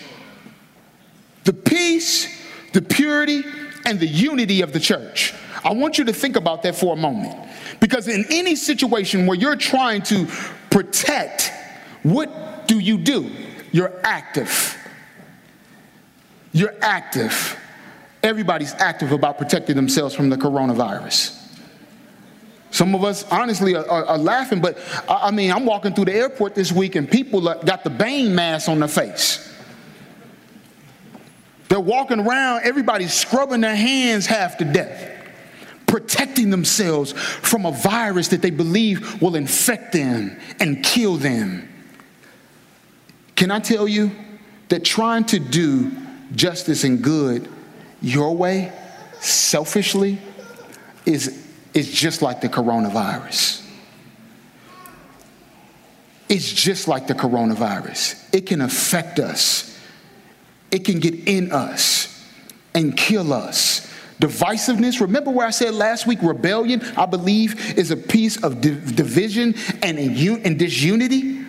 [1.44, 2.26] The peace,
[2.72, 3.42] the purity,
[3.85, 5.35] and the unity of the church.
[5.62, 7.38] I want you to think about that for a moment.
[7.80, 10.26] Because in any situation where you're trying to
[10.70, 11.52] protect,
[12.02, 13.30] what do you do?
[13.72, 14.78] You're active.
[16.52, 17.59] You're active
[18.24, 21.40] everybody's active about protecting themselves from the coronavirus.
[22.70, 26.06] Some of us, honestly, are, are, are laughing, but I, I mean, I'm walking through
[26.06, 29.52] the airport this week and people got the Bane mask on their face.
[31.68, 35.12] They're walking around, everybody's scrubbing their hands half to death,
[35.87, 41.68] protecting themselves from a virus that they believe will infect them and kill them.
[43.37, 44.10] Can I tell you
[44.68, 45.92] that trying to do
[46.34, 47.48] justice and good
[48.04, 48.72] your way,
[49.20, 50.18] selfishly,
[51.06, 53.62] is, is just like the coronavirus.
[56.28, 58.34] It's just like the coronavirus.
[58.34, 59.78] It can affect us,
[60.70, 62.10] it can get in us
[62.74, 63.90] and kill us.
[64.20, 69.54] Divisiveness, remember where I said last week, rebellion, I believe, is a piece of division
[69.82, 71.43] and, and disunity.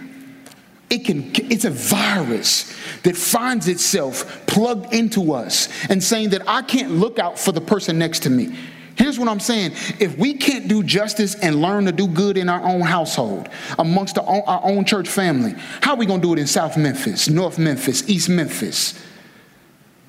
[0.89, 2.71] It can, it's a virus
[3.03, 7.61] that finds itself plugged into us and saying that I can't look out for the
[7.61, 8.55] person next to me.
[8.95, 9.71] Here's what I'm saying.
[9.99, 14.17] If we can't do justice and learn to do good in our own household, amongst
[14.17, 17.59] our own, church family, how are we going to do it in South Memphis, North
[17.59, 18.97] Memphis, East Memphis,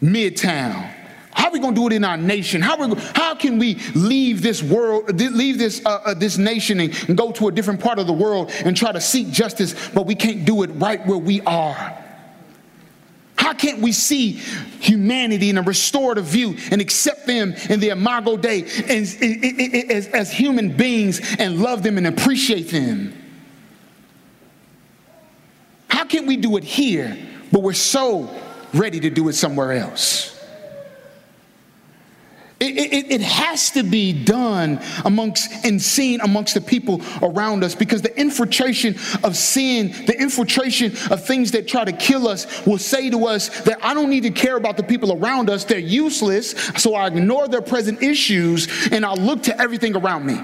[0.00, 0.92] Midtown?
[1.36, 2.62] How are we going to do it in our nation?
[2.62, 7.16] How, we, how can we leave this world, leave this, uh, uh, this nation and,
[7.16, 10.14] go to a different part of the world and try to seek justice, but we
[10.14, 12.02] can't do it right where we are?
[13.36, 14.32] How can't we see
[14.80, 20.32] humanity in a restorative view and accept them in the imago Dei as, as, as
[20.32, 23.12] human beings and love them and appreciate them?
[25.88, 27.14] How can we do it here,
[27.52, 28.34] but we're so
[28.72, 30.35] ready to do it somewhere else?
[32.58, 37.74] It, it, it, has to be done amongst and seen amongst the people around us
[37.74, 42.78] because the infiltration of sin, the infiltration of things that try to kill us, will
[42.78, 45.64] say to us that I don't need to care about the people around us.
[45.64, 50.40] They're useless, so I ignore their present issues and I'll look to everything around me.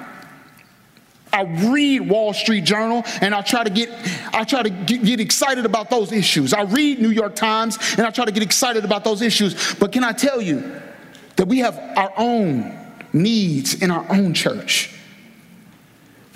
[1.32, 3.88] I read Wall Street Journal and I try to get
[4.34, 6.52] I try to get, get, excited about those issues.
[6.52, 9.74] I read New York Times and I try to get excited about those issues.
[9.76, 10.78] But can I tell you
[11.42, 12.72] that we have our own
[13.12, 14.94] needs in our own church?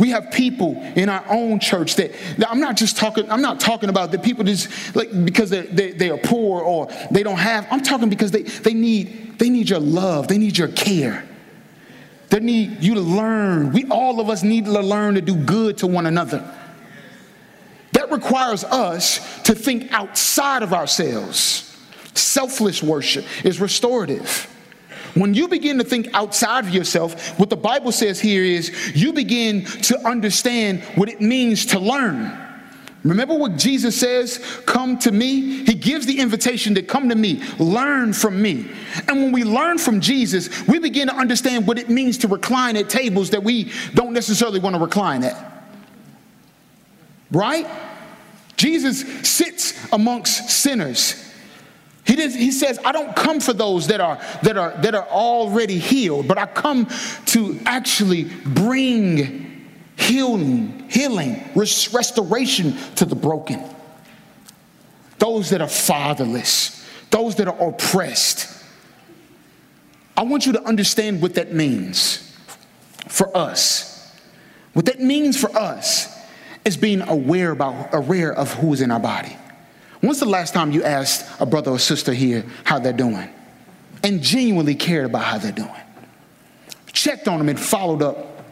[0.01, 3.61] We have people in our own church that, that, I'm not just talking, I'm not
[3.61, 7.39] talking about the people just like because they, they, they are poor or they don't
[7.39, 7.69] have.
[7.71, 11.25] I'm talking because they, they need they need your love, they need your care.
[12.31, 13.71] They need you to learn.
[13.71, 16.43] We all of us need to learn to do good to one another.
[17.93, 21.79] That requires us to think outside of ourselves.
[22.15, 24.53] Selfless worship is restorative.
[25.17, 29.15] When you begin to think outside of yourself, what the Bible says here is you
[29.15, 32.39] begin to understand what it means to learn.
[33.03, 35.65] Remember what Jesus says, come to me?
[35.65, 38.71] He gives the invitation to come to me, learn from me.
[39.09, 42.77] And when we learn from Jesus, we begin to understand what it means to recline
[42.77, 45.67] at tables that we don't necessarily want to recline at.
[47.31, 47.67] Right?
[48.59, 51.26] Jesus sits amongst sinners.
[52.07, 55.09] He, does, he says, I don't come for those that are, that, are, that are
[55.09, 56.87] already healed, but I come
[57.27, 59.67] to actually bring
[59.97, 63.63] healing, healing, restoration to the broken,
[65.19, 68.53] those that are fatherless, those that are oppressed.
[70.17, 72.37] I want you to understand what that means
[73.09, 74.17] for us.
[74.75, 76.15] What that means for us
[76.65, 79.37] is being aware about aware of who's in our body.
[80.01, 83.29] When's the last time you asked a brother or sister here how they're doing
[84.03, 85.71] and genuinely cared about how they're doing?
[86.93, 88.45] Checked on them and followed up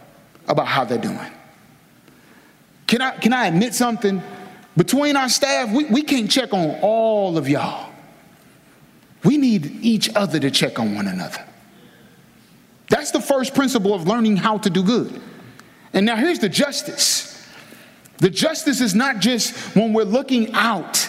[0.49, 1.31] about how they're doing.
[2.87, 4.23] Can I, can I admit something?
[4.77, 7.91] Between our staff, we, we can't check on all of y'all.
[9.25, 11.45] We need each other to check on one another.
[12.91, 15.21] That's the first principle of learning how to do good.
[15.93, 17.31] And now here's the justice
[18.19, 21.09] the justice is not just when we're looking out,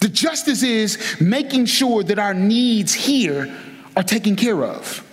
[0.00, 3.52] the justice is making sure that our needs here
[3.96, 5.04] are taken care of.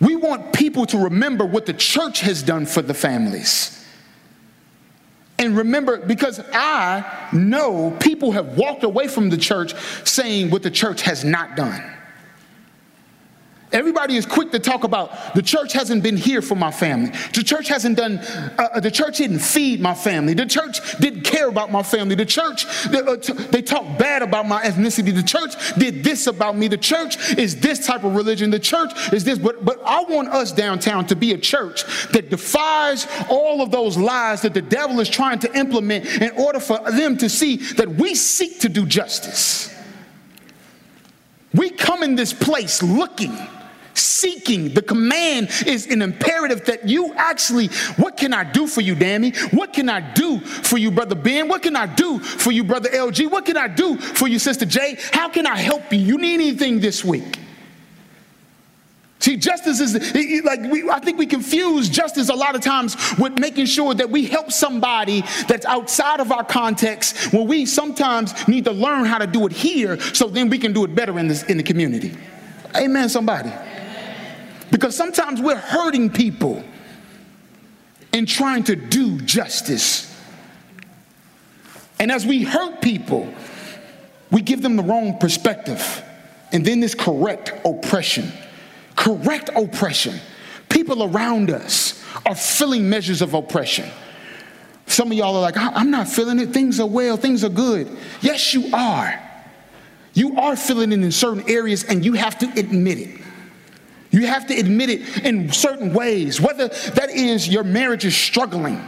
[0.00, 3.76] We want people to remember what the church has done for the families.
[5.38, 10.70] And remember, because I know people have walked away from the church saying what the
[10.70, 11.82] church has not done.
[13.72, 17.12] Everybody is quick to talk about the church hasn't been here for my family.
[17.32, 20.34] The church hasn't done, uh, uh the church didn't feed my family.
[20.34, 22.16] The church didn't care about my family.
[22.16, 25.14] The church, they, uh, t- they talk bad about my ethnicity.
[25.14, 26.66] The church did this about me.
[26.66, 28.50] The church is this type of religion.
[28.50, 29.38] The church is this.
[29.38, 33.96] But, but I want us downtown to be a church that defies all of those
[33.96, 37.88] lies that the devil is trying to implement in order for them to see that
[37.88, 39.72] we seek to do justice.
[41.54, 43.36] We come in this place looking
[44.00, 44.74] seeking.
[44.74, 49.32] The command is an imperative that you actually, what can I do for you, Danny?
[49.50, 51.48] What can I do for you, Brother Ben?
[51.48, 53.30] What can I do for you, Brother LG?
[53.30, 54.96] What can I do for you, Sister J?
[55.12, 55.98] How can I help you?
[55.98, 57.38] You need anything this week?
[59.20, 59.94] See, justice is
[60.44, 64.08] like we, I think we confuse justice a lot of times with making sure that
[64.08, 69.18] we help somebody that's outside of our context when we sometimes need to learn how
[69.18, 71.62] to do it here so then we can do it better in, this, in the
[71.62, 72.16] community.
[72.74, 73.52] Amen, somebody.
[74.70, 76.62] Because sometimes we're hurting people
[78.12, 80.06] in trying to do justice.
[81.98, 83.32] And as we hurt people,
[84.30, 86.04] we give them the wrong perspective.
[86.52, 88.32] And then this correct oppression.
[88.96, 90.18] Correct oppression.
[90.68, 93.88] People around us are feeling measures of oppression.
[94.86, 96.52] Some of y'all are like, I'm not feeling it.
[96.52, 97.96] Things are well, things are good.
[98.20, 99.20] Yes, you are.
[100.14, 103.19] You are feeling it in certain areas, and you have to admit it.
[104.10, 108.84] You have to admit it in certain ways, whether that is your marriage is struggling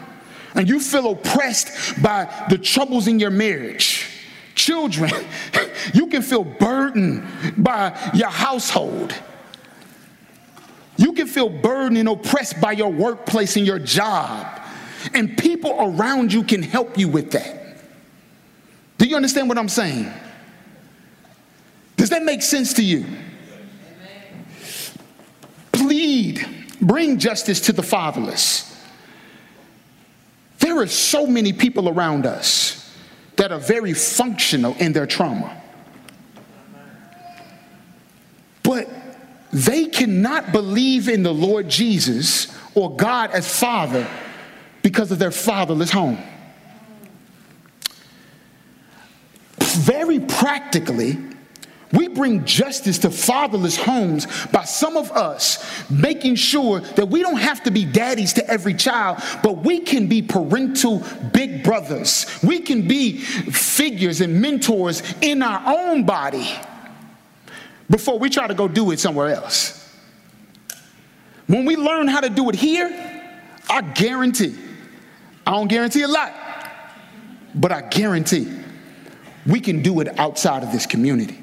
[0.55, 4.09] and you feel oppressed by the troubles in your marriage.
[4.55, 5.13] children.
[5.95, 9.13] You can feel burdened by your household.
[10.97, 14.47] You can feel burdened and oppressed by your workplace and your job.
[15.13, 17.79] And people around you can help you with that.
[18.99, 20.09] Do you understand what I'm saying?
[21.97, 23.05] Does that make sense to you?
[25.83, 26.47] Plead,
[26.81, 28.69] bring justice to the fatherless.
[30.61, 32.89] There are so many people around us
[33.35, 35.61] that are very functional in their trauma.
[38.63, 38.89] But
[39.53, 44.07] they cannot believe in the Lord Jesus or God as Father
[44.83, 46.19] because of their fatherless home.
[49.59, 51.19] Very practically,
[51.93, 57.37] we bring justice to fatherless homes by some of us making sure that we don't
[57.37, 62.27] have to be daddies to every child, but we can be parental big brothers.
[62.43, 66.49] We can be figures and mentors in our own body
[67.91, 69.79] before we try to go do it somewhere else.
[71.47, 72.89] When we learn how to do it here,
[73.69, 74.57] I guarantee,
[75.47, 76.33] I don't guarantee a lot,
[77.55, 78.51] but I guarantee
[79.47, 81.42] we can do it outside of this community.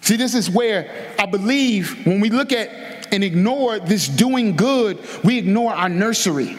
[0.00, 2.68] See, this is where I believe when we look at
[3.12, 6.56] and ignore this doing good, we ignore our nursery.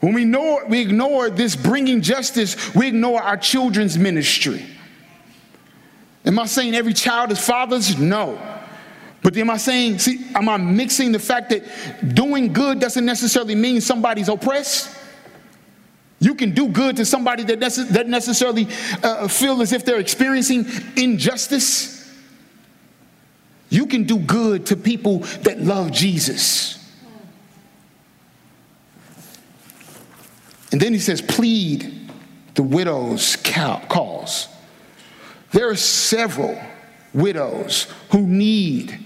[0.00, 4.64] When we ignore, we ignore this bringing justice, we ignore our children's ministry.
[6.24, 7.98] Am I saying every child is father's?
[7.98, 8.38] No.
[9.22, 13.54] But am I saying, see, am I mixing the fact that doing good doesn't necessarily
[13.54, 14.95] mean somebody's oppressed?
[16.18, 18.68] You can do good to somebody that doesn't necessarily
[19.02, 22.10] uh, feel as if they're experiencing injustice.
[23.68, 26.72] You can do good to people that love Jesus.
[30.72, 32.10] And then he says, plead
[32.54, 34.48] the widow's cause.
[35.52, 36.60] There are several
[37.12, 39.04] widows who need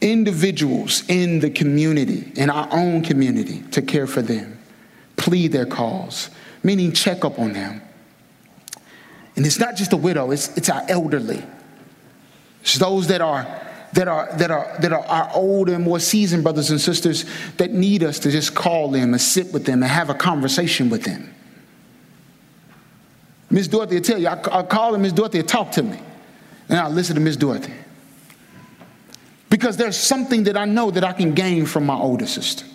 [0.00, 4.57] individuals in the community, in our own community, to care for them
[5.28, 6.30] plead their cause,
[6.62, 7.82] meaning check up on them.
[9.36, 11.44] And it's not just a widow, it's, it's our elderly.
[12.62, 13.46] It's those that are
[13.94, 17.24] that are that are that are our older and more seasoned brothers and sisters
[17.56, 20.90] that need us to just call them and sit with them and have a conversation
[20.90, 21.34] with them.
[23.50, 25.98] Miss Dorothy will tell you, I, I call her Miss Dorothy talk to me.
[26.68, 27.72] And I listen to Miss Dorothy.
[29.48, 32.66] Because there's something that I know that I can gain from my older sister,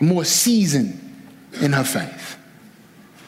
[0.00, 1.03] more seasoned
[1.62, 2.36] in her faith.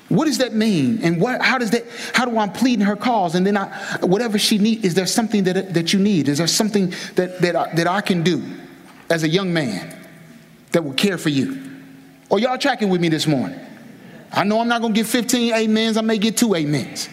[0.09, 1.01] What does that mean?
[1.03, 3.35] And what, how does that, how do I plead in her cause?
[3.35, 3.67] And then I,
[4.03, 6.29] whatever she needs, is there something that, that you need?
[6.29, 8.43] Is there something that, that, I, that I can do
[9.11, 10.07] as a young man
[10.71, 11.61] that will care for you?
[12.31, 13.59] Or y'all tracking with me this morning?
[14.33, 15.97] I know I'm not going to get 15 amens.
[15.97, 17.09] I may get two amens.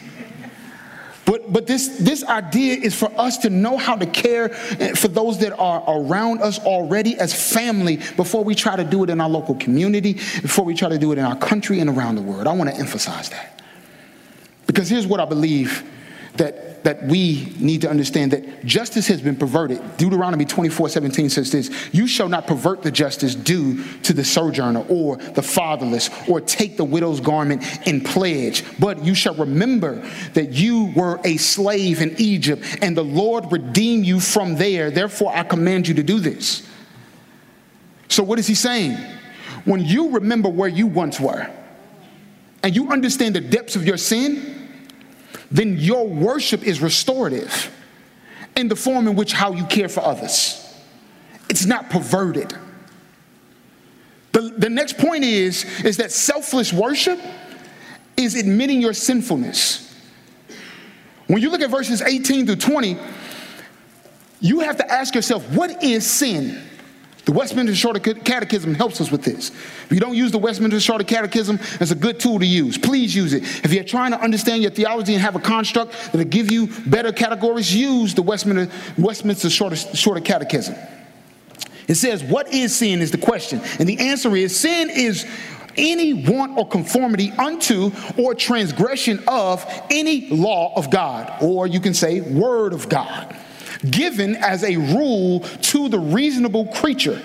[1.26, 5.08] But, but this, this idea is for us to know how to care eh, for
[5.08, 9.22] those that are around us already as family before we try to do it in
[9.22, 12.22] our local community, before we try to do it in our country and around the
[12.22, 12.48] world.
[12.48, 13.62] I want to emphasize that.
[14.68, 15.90] Because here's what I believe
[16.38, 19.82] that that we need to understand that justice has been perverted.
[19.98, 24.86] Deuteronomy 24 17 says this You shall not pervert the justice due to the sojourner
[24.90, 30.54] or the fatherless, or take the widow's garment in pledge, but you shall remember that
[30.54, 34.92] you were a slave in Egypt, and the Lord redeemed you from there.
[34.92, 36.68] Therefore, I command you to do this.
[38.10, 38.98] So, what is he saying?
[39.66, 41.50] When you remember where you once were,
[42.62, 44.63] and you understand the depths of your sin,
[45.52, 47.72] then your worship is restorative
[48.56, 50.60] in the form in which how you care for others.
[51.50, 52.54] It's not perverted.
[54.32, 57.20] The, the next point is, is that selfless worship
[58.18, 59.96] is admitting your sinfulness.
[61.28, 62.98] When you look at verses 18 through 20,
[64.42, 66.62] you have to ask yourself, what is sin?
[67.26, 69.50] The Westminster Shorter Catechism helps us with this.
[69.50, 72.78] If you don't use the Westminster Shorter Catechism, it's a good tool to use.
[72.78, 73.44] Please use it.
[73.64, 77.14] If you're trying to understand your theology and have a construct that'll give you better
[77.14, 80.76] categories, use the Westminster, Westminster Shorter, Shorter Catechism.
[81.88, 83.02] It says, What is sin?
[83.02, 83.62] is the question.
[83.80, 85.26] And the answer is sin is
[85.78, 91.94] any want or conformity unto or transgression of any law of God, or you can
[91.94, 93.36] say, word of God
[93.90, 97.22] given as a rule to the reasonable creature.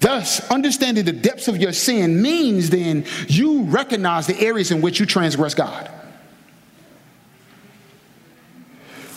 [0.00, 5.00] Thus, understanding the depths of your sin means then you recognize the areas in which
[5.00, 5.90] you transgress God.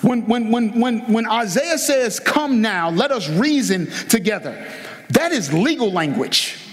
[0.01, 4.65] When, when, when, when, when Isaiah says, Come now, let us reason together,
[5.09, 6.66] that is legal language.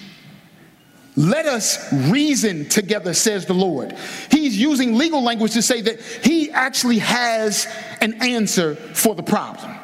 [1.17, 3.97] Let us reason together, says the Lord.
[4.31, 7.69] He's using legal language to say that he actually has
[8.01, 9.77] an answer for the problem.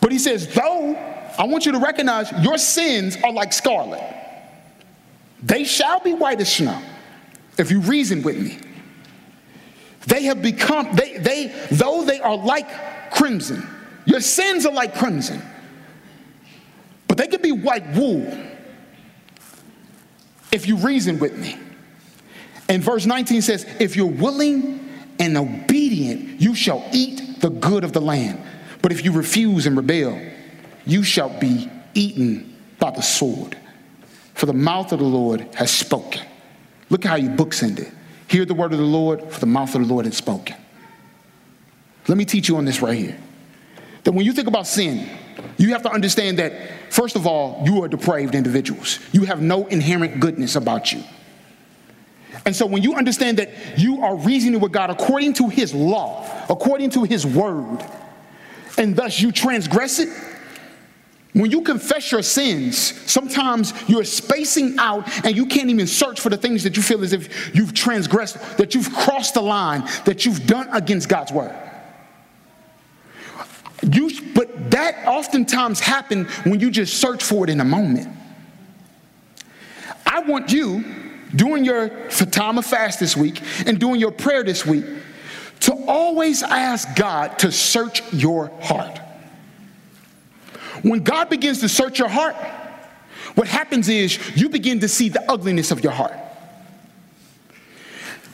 [0.00, 0.96] But he says, though
[1.38, 4.02] I want you to recognize your sins are like scarlet,
[5.42, 6.80] they shall be white as snow
[7.56, 8.58] if you reason with me.
[10.08, 13.66] They have become, they, they, though they are like crimson,
[14.06, 15.40] your sins are like crimson,
[17.06, 18.26] but they can be white wool
[20.54, 21.58] if you reason with me.
[22.68, 24.88] And verse 19 says, If you're willing
[25.18, 28.40] and obedient, you shall eat the good of the land.
[28.80, 30.18] But if you refuse and rebel,
[30.86, 33.56] you shall be eaten by the sword.
[34.34, 36.22] For the mouth of the Lord has spoken.
[36.88, 37.92] Look how you booksend it.
[38.28, 40.56] Hear the word of the Lord, for the mouth of the Lord has spoken.
[42.06, 43.18] Let me teach you on this right here.
[44.04, 45.08] That when you think about sin,
[45.56, 46.52] you have to understand that,
[46.92, 48.98] first of all, you are depraved individuals.
[49.12, 51.02] You have no inherent goodness about you.
[52.46, 56.28] And so when you understand that you are reasoning with God according to his law,
[56.50, 57.84] according to his word,
[58.76, 60.08] and thus you transgress it,
[61.32, 62.78] when you confess your sins,
[63.10, 67.02] sometimes you're spacing out and you can't even search for the things that you feel
[67.02, 71.52] as if you've transgressed, that you've crossed the line, that you've done against God's word.
[73.92, 78.08] You, but that oftentimes happens when you just search for it in a moment.
[80.06, 80.84] I want you,
[81.34, 84.84] during your time of fast this week and doing your prayer this week,
[85.60, 89.00] to always ask God to search your heart.
[90.82, 92.36] When God begins to search your heart,
[93.34, 96.14] what happens is you begin to see the ugliness of your heart.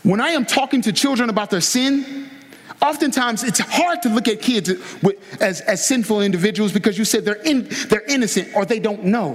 [0.02, 2.29] When I am talking to children about their sin,
[2.82, 4.70] Oftentimes, it's hard to look at kids
[5.40, 9.34] as, as sinful individuals because you said they're, in, they're innocent or they don't know.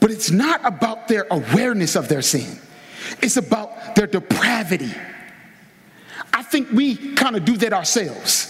[0.00, 2.58] But it's not about their awareness of their sin,
[3.20, 4.92] it's about their depravity.
[6.34, 8.48] I think we kind of do that ourselves.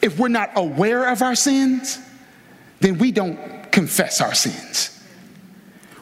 [0.00, 1.98] If we're not aware of our sins,
[2.80, 4.92] then we don't confess our sins.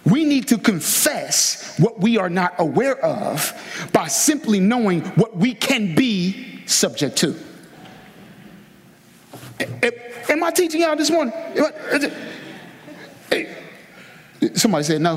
[0.05, 3.53] We need to confess what we are not aware of
[3.93, 7.37] by simply knowing what we can be subject to.
[10.29, 11.35] Am I teaching y'all this morning?
[14.55, 15.17] Somebody said no.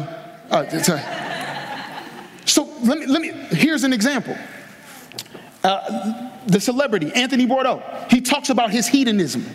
[0.49, 0.65] Uh,
[2.45, 4.35] so let me, let me, here's an example.
[5.63, 9.45] Uh, the celebrity, Anthony Bourdain, he talks about his hedonism.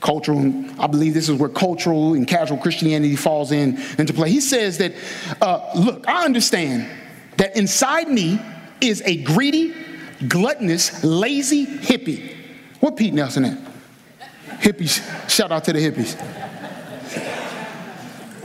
[0.00, 0.38] Cultural,
[0.78, 4.30] I believe this is where cultural and casual Christianity falls in into play.
[4.30, 4.94] He says that,
[5.42, 6.88] uh, look, I understand
[7.36, 8.40] that inside me
[8.80, 9.74] is a greedy,
[10.26, 12.34] gluttonous, lazy hippie.
[12.80, 13.58] What Pete Nelson at?
[14.60, 15.28] Hippies.
[15.28, 16.16] Shout out to the hippies.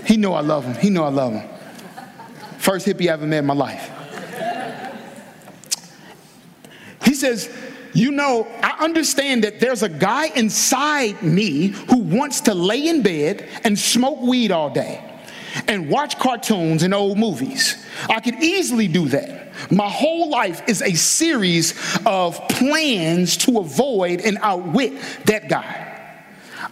[0.05, 0.75] He know I love him.
[0.75, 1.49] He know I love him.
[2.57, 3.89] First hippie I ever met in my life.
[7.03, 7.55] He says,
[7.93, 13.01] you know, I understand that there's a guy inside me who wants to lay in
[13.01, 15.12] bed and smoke weed all day
[15.73, 17.83] and watch cartoons and old movies.
[18.09, 19.71] I could easily do that.
[19.71, 21.73] My whole life is a series
[22.05, 24.93] of plans to avoid and outwit
[25.25, 25.89] that guy.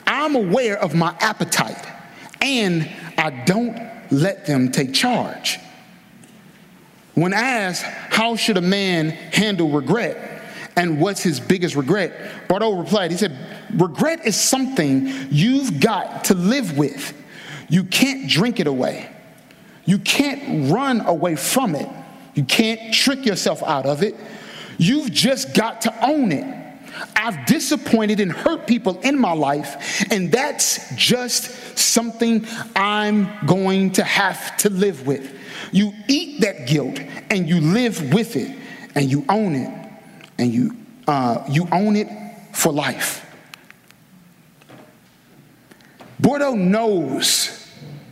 [0.08, 1.86] I'm aware of my appetite
[2.42, 3.78] and I don't
[4.12, 5.60] let them take charge.
[7.14, 10.44] When asked, how should a man handle regret
[10.76, 13.38] and what's his biggest regret, Bourdain replied, he said,
[13.74, 17.14] regret is something you've got to live with.
[17.72, 19.10] You can't drink it away.
[19.86, 21.88] You can't run away from it.
[22.36, 24.14] You can't trick yourself out of it.
[24.78, 26.46] You've just got to own it.
[27.16, 32.46] I've disappointed and hurt people in my life, and that's just something
[32.76, 35.34] I'm going to have to live with.
[35.72, 37.00] You eat that guilt
[37.30, 38.54] and you live with it,
[38.96, 39.90] and you own it,
[40.38, 40.76] and you
[41.08, 42.10] uh, you own it
[42.52, 43.26] for life.
[46.22, 47.61] Bourdain knows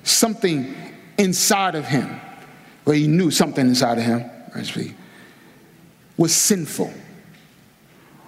[0.10, 0.76] something
[1.18, 2.20] inside of him
[2.86, 4.30] or he knew something inside of him,
[6.18, 6.92] was sinful.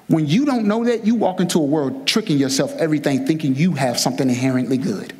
[0.07, 3.71] When you don't know that, you walk into a world tricking yourself everything, thinking you
[3.71, 5.13] have something inherently good.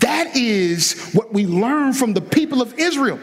[0.00, 3.20] That is what we learn from the people of Israel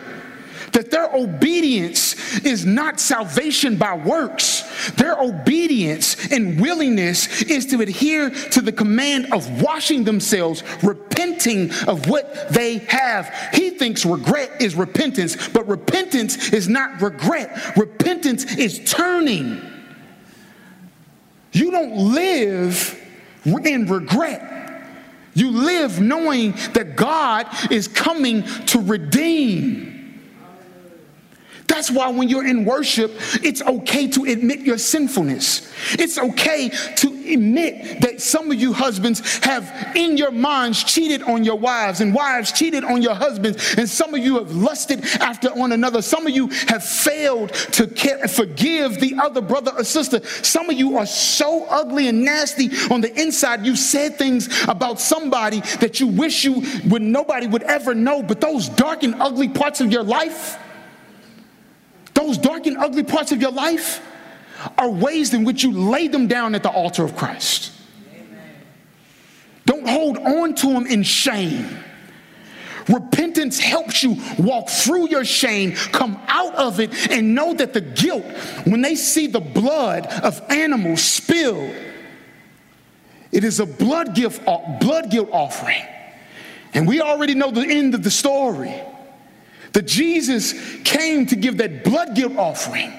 [0.72, 4.63] that their obedience is not salvation by works.
[4.92, 12.08] Their obedience and willingness is to adhere to the command of washing themselves, repenting of
[12.10, 13.34] what they have.
[13.54, 17.78] He thinks regret is repentance, but repentance is not regret.
[17.78, 19.62] Repentance is turning.
[21.52, 23.00] You don't live
[23.46, 24.50] in regret.
[25.36, 29.93] You live knowing that God is coming to redeem.
[31.74, 33.12] That's why when you're in worship,
[33.42, 35.74] it's okay to admit your sinfulness.
[35.94, 41.44] It's okay to admit that some of you husbands have in your minds cheated on
[41.44, 45.52] your wives and wives cheated on your husbands and some of you have lusted after
[45.56, 46.04] one another.
[46.04, 50.24] Some of you have failed to care, forgive the other brother or sister.
[50.24, 53.66] Some of you are so ugly and nasty on the inside.
[53.66, 58.40] You said things about somebody that you wish you would nobody would ever know, but
[58.40, 60.60] those dark and ugly parts of your life
[62.14, 64.02] those dark and ugly parts of your life
[64.78, 67.72] are ways in which you lay them down at the altar of Christ.
[69.66, 71.84] Don't hold on to them in shame.
[72.90, 77.80] Repentance helps you walk through your shame, come out of it, and know that the
[77.80, 78.26] guilt,
[78.66, 81.74] when they see the blood of animals spilled,
[83.32, 85.82] it is a blood gift, blood guilt offering.
[86.74, 88.74] And we already know the end of the story
[89.74, 90.54] that Jesus
[90.84, 92.94] came to give that blood guilt offering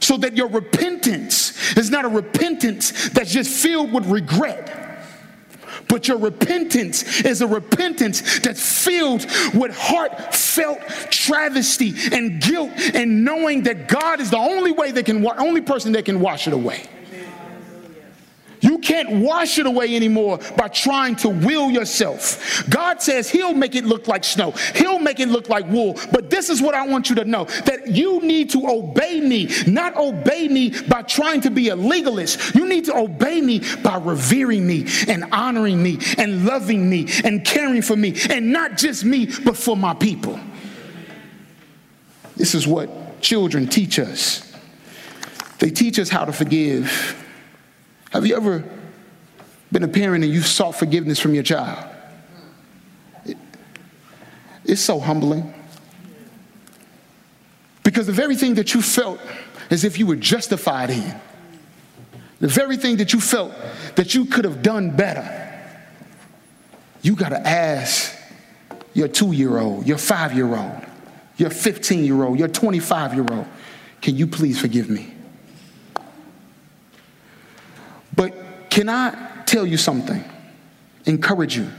[0.00, 4.78] so that your repentance is not a repentance that's just filled with regret.
[5.88, 13.62] But your repentance is a repentance that's filled with heartfelt travesty and guilt and knowing
[13.64, 16.88] that God is the only way that can only person that can wash it away.
[18.82, 22.64] Can't wash it away anymore by trying to will yourself.
[22.68, 25.98] God says He'll make it look like snow, He'll make it look like wool.
[26.12, 29.48] But this is what I want you to know that you need to obey me,
[29.66, 32.54] not obey me by trying to be a legalist.
[32.54, 37.44] You need to obey me by revering me and honoring me and loving me and
[37.44, 40.38] caring for me, and not just me, but for my people.
[42.36, 44.52] This is what children teach us.
[45.58, 47.21] They teach us how to forgive
[48.12, 48.62] have you ever
[49.70, 51.82] been a parent and you sought forgiveness from your child?
[53.24, 53.38] It,
[54.64, 55.52] it's so humbling.
[57.82, 59.18] Because the very thing that you felt
[59.70, 61.14] as if you were justified in,
[62.38, 63.52] the very thing that you felt
[63.94, 65.38] that you could have done better,
[67.00, 68.14] you got to ask
[68.92, 70.82] your two year old, your five year old,
[71.38, 73.46] your 15 year old, your 25 year old,
[74.02, 75.14] can you please forgive me?
[78.14, 78.34] But
[78.72, 80.24] can I tell you something?
[81.04, 81.70] Encourage you.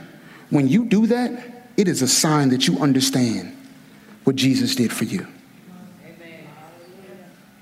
[0.51, 3.57] When you do that, it is a sign that you understand
[4.25, 5.25] what Jesus did for you.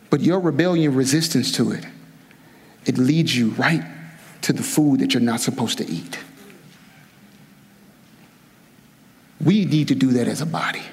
[0.10, 1.86] But your rebellion, resistance to it,
[2.86, 3.86] it leads you right
[4.42, 6.20] to the food that you're not supposed to eat.
[9.40, 10.84] We need to do that as a body.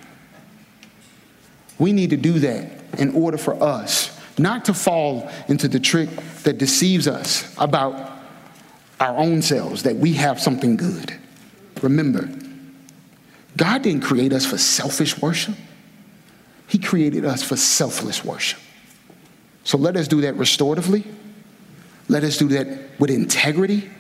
[1.76, 2.70] We need to do that
[3.00, 6.08] in order for us not to fall into the trick
[6.44, 8.17] that deceives us about
[9.00, 11.14] our own selves, that we have something good.
[11.82, 12.28] Remember,
[13.56, 15.54] God didn't create us for selfish worship,
[16.66, 18.60] He created us for selfless worship.
[19.64, 21.04] So let us do that restoratively.
[22.08, 23.90] Let us do that with integrity.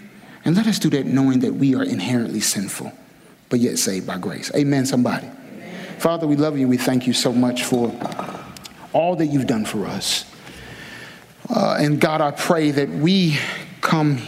[0.44, 2.90] And let us do that knowing that we are inherently sinful,
[3.50, 4.50] but yet saved by grace.
[4.54, 5.26] Amen, somebody.
[5.26, 5.98] Amen.
[5.98, 6.66] Father, we love you.
[6.68, 7.94] We thank you so much for
[8.94, 10.24] all that you've done for us.
[11.50, 13.38] Uh, and God, I pray that we
[13.82, 14.22] come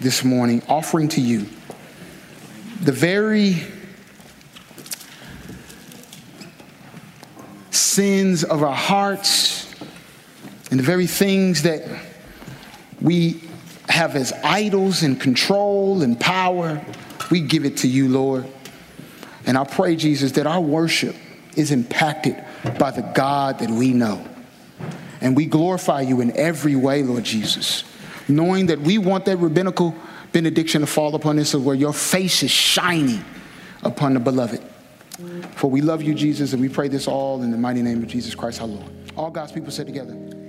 [0.00, 1.46] this morning offering to you
[2.82, 3.56] the very
[7.70, 9.72] sins of our hearts
[10.70, 11.86] and the very things that
[13.00, 13.42] we
[13.88, 16.82] have as idols and control and power.
[17.30, 18.46] We give it to you, Lord.
[19.46, 21.16] And I pray, Jesus, that our worship
[21.56, 22.42] is impacted
[22.78, 24.24] by the God that we know.
[25.20, 27.84] And we glorify you in every way, Lord Jesus,
[28.30, 29.94] knowing that we want that rabbinical
[30.32, 33.24] benediction to fall upon us where your face is shining
[33.82, 34.62] upon the beloved.
[35.56, 38.08] For we love you, Jesus, and we pray this all in the mighty name of
[38.08, 38.90] Jesus Christ our Lord.
[39.16, 40.39] All God's people said together.